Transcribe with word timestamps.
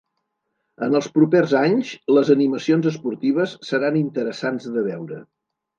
En 0.87 0.99
els 0.99 1.09
propers 1.17 1.53
anys, 1.61 1.91
les 2.19 2.33
animacions 2.37 2.91
esportives 2.95 3.57
seran 3.73 4.05
interessants 4.05 4.71
de 4.79 4.89
veure. 4.93 5.25